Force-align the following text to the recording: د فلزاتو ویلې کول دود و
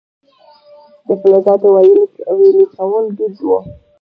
د 1.07 1.09
فلزاتو 1.21 1.67
ویلې 2.43 2.63
کول 2.75 3.05
دود 3.17 3.35
و 3.47 3.49